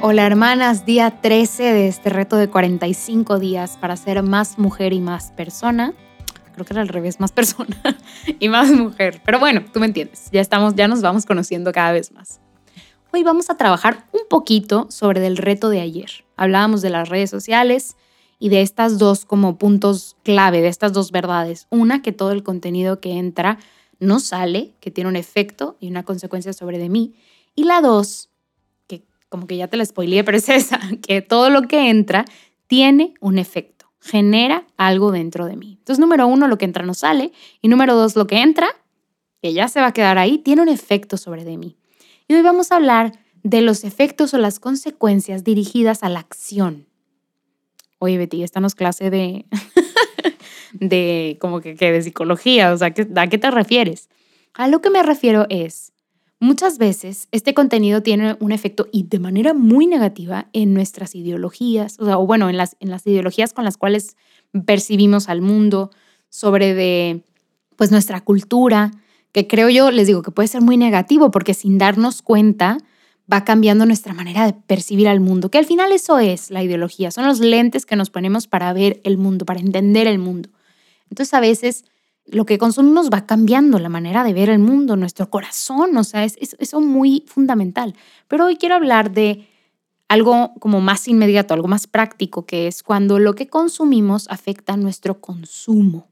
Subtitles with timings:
[0.00, 5.00] Hola hermanas, día 13 de este reto de 45 días para ser más mujer y
[5.00, 5.92] más persona.
[6.54, 7.76] Creo que era al revés, más persona
[8.40, 9.20] y más mujer.
[9.24, 10.30] Pero bueno, tú me entiendes.
[10.32, 12.40] Ya estamos, ya nos vamos conociendo cada vez más.
[13.12, 16.24] Hoy vamos a trabajar un poquito sobre el reto de ayer.
[16.36, 17.96] Hablábamos de las redes sociales
[18.38, 21.66] y de estas dos como puntos clave, de estas dos verdades.
[21.68, 23.58] Una, que todo el contenido que entra
[23.98, 27.14] no sale, que tiene un efecto y una consecuencia sobre de mí.
[27.54, 28.30] Y la dos,
[28.86, 30.46] que como que ya te la spoileé, pero es
[31.06, 32.24] que todo lo que entra
[32.66, 35.76] tiene un efecto, genera algo dentro de mí.
[35.78, 37.32] Entonces, número uno, lo que entra no sale.
[37.60, 38.68] Y número dos, lo que entra,
[39.42, 41.76] que ya se va a quedar ahí, tiene un efecto sobre de mí.
[42.28, 46.86] Y hoy vamos a hablar de los efectos o las consecuencias dirigidas a la acción.
[47.98, 49.46] Oye, Betty, esta no es clase de,
[50.72, 54.08] de como que, de psicología, o sea, ¿a qué te refieres?
[54.54, 55.92] A lo que me refiero es,
[56.40, 61.96] muchas veces este contenido tiene un efecto y de manera muy negativa en nuestras ideologías,
[61.98, 64.16] o, sea, o bueno, en las, en las ideologías con las cuales
[64.64, 65.90] percibimos al mundo,
[66.30, 67.22] sobre de,
[67.76, 68.90] pues, nuestra cultura,
[69.32, 72.78] que creo yo, les digo, que puede ser muy negativo porque sin darnos cuenta
[73.30, 77.10] va cambiando nuestra manera de percibir al mundo, que al final eso es la ideología,
[77.10, 80.48] son los lentes que nos ponemos para ver el mundo, para entender el mundo.
[81.10, 81.84] Entonces a veces
[82.26, 86.24] lo que consumimos va cambiando la manera de ver el mundo, nuestro corazón, o sea,
[86.24, 87.94] es, es eso muy fundamental.
[88.26, 89.48] Pero hoy quiero hablar de
[90.08, 95.20] algo como más inmediato, algo más práctico, que es cuando lo que consumimos afecta nuestro
[95.20, 96.08] consumo.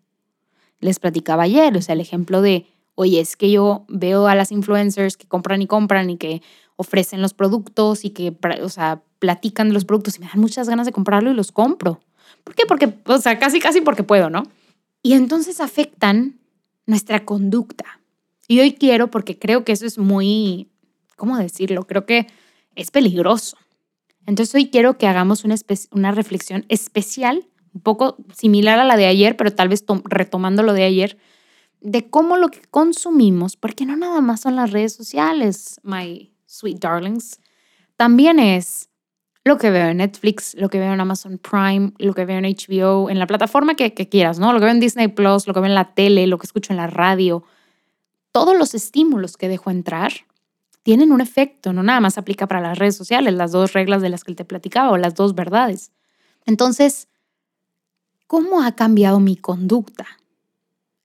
[0.80, 4.50] Les platicaba ayer, o sea, el ejemplo de oye, es que yo veo a las
[4.50, 6.42] influencers que compran y compran y que
[6.74, 10.68] ofrecen los productos y que, o sea, platican de los productos y me dan muchas
[10.68, 12.00] ganas de comprarlo y los compro.
[12.42, 12.64] ¿Por qué?
[12.66, 14.42] Porque, o sea, casi, casi porque puedo, ¿no?
[15.06, 16.40] Y entonces afectan
[16.84, 18.00] nuestra conducta.
[18.48, 20.72] Y hoy quiero, porque creo que eso es muy,
[21.14, 21.86] ¿cómo decirlo?
[21.86, 22.26] Creo que
[22.74, 23.56] es peligroso.
[24.26, 29.36] Entonces hoy quiero que hagamos una, reflexión especial, un poco similar a la de ayer,
[29.36, 31.18] pero tal vez retomando lo de ayer,
[31.80, 36.80] de cómo lo que consumimos, porque no nada más son las redes sociales, my sweet
[36.80, 37.38] darlings,
[37.96, 38.88] también es
[39.46, 42.44] lo que veo en Netflix, lo que veo en Amazon Prime, lo que veo en
[42.44, 44.52] HBO, en la plataforma que, quieras, ¿no?
[44.52, 46.72] Lo que veo en Disney Plus, lo que veo en la tele, lo que escucho
[46.72, 47.44] en la radio.
[48.32, 50.12] Todos los estímulos que dejo entrar
[50.82, 54.08] tienen un efecto, no nada más aplica para las redes sociales, las dos reglas de
[54.08, 55.92] las que te platicaba o las dos verdades.
[56.44, 57.06] Entonces,
[58.26, 60.06] ¿cómo ha cambiado mi conducta?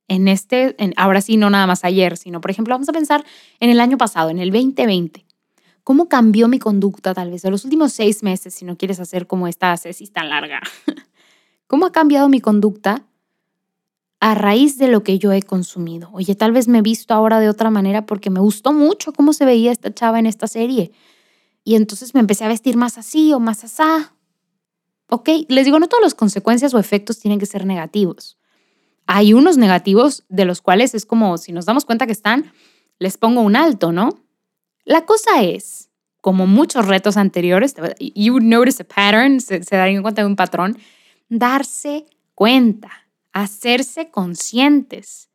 [0.08, 3.24] en este, ahora sí, no nada más ayer, sino, por ejemplo, vamos a pensar
[3.60, 5.24] en el año pasado, en el 2020.
[5.84, 9.26] ¿Cómo cambió mi conducta tal vez de los últimos seis meses, si no quieres hacer
[9.26, 10.60] como esta tesis tan larga?
[11.66, 13.06] ¿Cómo ha cambiado mi conducta
[14.20, 16.10] a raíz de lo que yo he consumido?
[16.12, 19.32] Oye, tal vez me he visto ahora de otra manera porque me gustó mucho cómo
[19.32, 20.92] se veía esta chava en esta serie.
[21.64, 24.14] Y entonces me empecé a vestir más así o más asá.
[25.08, 28.38] Ok, les digo, no todas las consecuencias o efectos tienen que ser negativos
[29.06, 32.52] hay unos negativos de los cuales es como, si nos damos cuenta que están,
[32.98, 34.20] les pongo un alto, ¿no?
[34.84, 37.74] La cosa es, como muchos retos anteriores,
[38.14, 40.78] you notice a pattern, se, se darían cuenta de un patrón,
[41.28, 42.90] darse cuenta,
[43.32, 45.30] hacerse conscientes,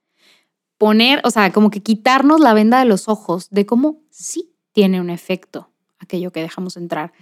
[0.78, 5.02] poner, o sea, como que quitarnos la venda de los ojos de cómo sí tiene
[5.02, 7.14] un efecto aquello que dejamos entrar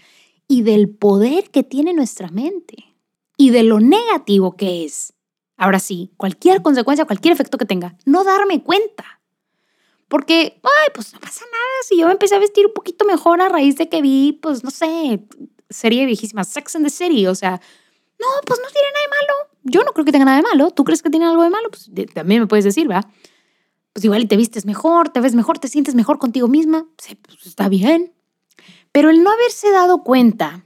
[0.48, 2.96] y del poder que tiene nuestra mente
[3.38, 5.16] y de lo negativo que es
[5.58, 9.22] Ahora sí, cualquier consecuencia, cualquier efecto que tenga, no darme cuenta.
[10.16, 13.50] Porque, ay, pues no pasa nada si yo empecé a vestir un poquito mejor a
[13.50, 15.20] raíz de que vi, pues no sé,
[15.70, 17.60] serie viejísima, Sex and the City, o sea,
[18.18, 19.50] no, pues no tiene nada de malo.
[19.64, 20.72] Yo no creo que tenga nada de malo.
[20.72, 21.70] ¿Tú crees que tiene algo de malo?
[21.70, 23.12] Pues también me puedes decir, ¿verdad?
[23.92, 26.88] Pues igual te vistes mejor, te ves mejor, te sientes mejor contigo misma.
[26.98, 28.14] Sí, pues está bien.
[28.94, 30.66] Pero el no haberse dado cuenta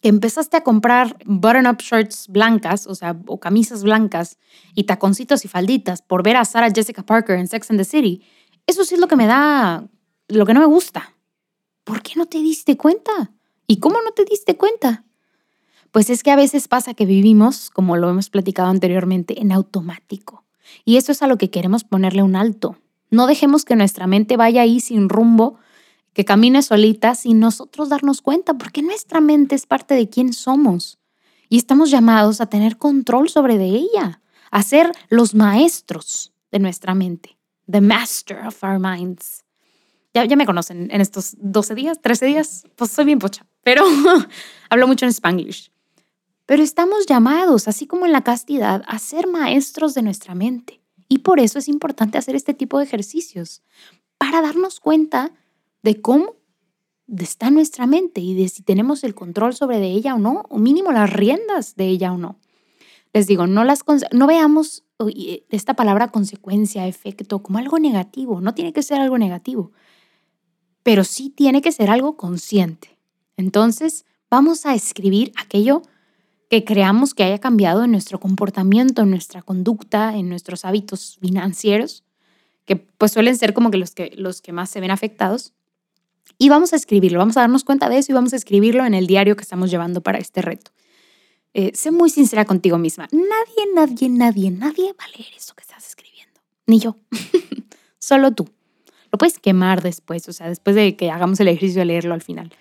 [0.00, 4.38] que empezaste a comprar button-up shirts blancas, o sea, o camisas blancas
[4.74, 8.24] y taconcitos y falditas por ver a Sarah Jessica Parker en Sex and the City,
[8.66, 9.86] eso sí es lo que me da,
[10.28, 11.16] lo que no me gusta.
[11.84, 13.32] ¿Por qué no te diste cuenta?
[13.66, 15.04] ¿Y cómo no te diste cuenta?
[15.90, 20.44] Pues es que a veces pasa que vivimos, como lo hemos platicado anteriormente, en automático.
[20.84, 22.76] Y eso es a lo que queremos ponerle un alto.
[23.10, 25.58] No dejemos que nuestra mente vaya ahí sin rumbo
[26.12, 30.98] que camine solita sin nosotros darnos cuenta, porque nuestra mente es parte de quién somos
[31.48, 36.94] y estamos llamados a tener control sobre de ella, a ser los maestros de nuestra
[36.94, 37.38] mente,
[37.70, 39.44] the master of our minds.
[40.14, 43.84] Ya, ya me conocen en estos 12 días, 13 días, pues soy bien pocha, pero
[44.70, 45.70] hablo mucho en spanglish.
[46.44, 50.82] Pero estamos llamados, así como en la castidad, a ser maestros de nuestra mente.
[51.08, 53.62] Y por eso es importante hacer este tipo de ejercicios,
[54.18, 55.32] para darnos cuenta
[55.82, 56.36] de cómo
[57.08, 60.58] está nuestra mente y de si tenemos el control sobre de ella o no, o
[60.58, 62.38] mínimo las riendas de ella o no.
[63.12, 63.80] Les digo, no, las,
[64.12, 64.84] no veamos
[65.50, 68.40] esta palabra consecuencia, efecto, como algo negativo.
[68.40, 69.72] No tiene que ser algo negativo,
[70.82, 72.98] pero sí tiene que ser algo consciente.
[73.36, 75.82] Entonces, vamos a escribir aquello
[76.48, 82.04] que creamos que haya cambiado en nuestro comportamiento, en nuestra conducta, en nuestros hábitos financieros,
[82.66, 85.54] que pues suelen ser como que los que, los que más se ven afectados.
[86.36, 88.94] Y vamos a escribirlo, vamos a darnos cuenta de eso y vamos a escribirlo en
[88.94, 90.72] el diario que estamos llevando para este reto.
[91.54, 93.08] Eh, sé muy sincera contigo misma.
[93.12, 96.40] Nadie, nadie, nadie, nadie va a leer eso que estás escribiendo.
[96.66, 96.96] Ni yo.
[97.98, 98.48] Solo tú.
[99.10, 102.22] Lo puedes quemar después, o sea, después de que hagamos el ejercicio de leerlo al
[102.22, 102.52] final.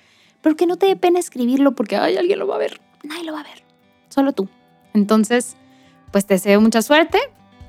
[0.41, 2.81] Pero que no te dé pena escribirlo porque ay, alguien lo va a ver.
[3.03, 3.63] Nadie lo va a ver.
[4.09, 4.49] Solo tú.
[4.94, 5.55] Entonces,
[6.11, 7.19] pues te deseo mucha suerte.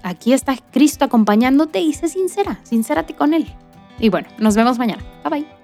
[0.03, 3.47] Aquí está Cristo acompañándote y sé sincera, sincérate con Él.
[4.01, 5.05] Y bueno, nos vemos mañana.
[5.23, 5.62] Bye bye.